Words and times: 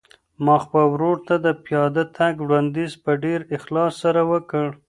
ما 0.45 0.55
خپل 0.63 0.83
ورور 0.93 1.17
ته 1.27 1.35
د 1.45 1.47
پیاده 1.65 2.03
تګ 2.17 2.33
وړاندیز 2.41 2.91
په 3.03 3.11
ډېر 3.23 3.39
اخلاص 3.57 3.91
سره 4.03 4.21
وکړ. 4.31 4.67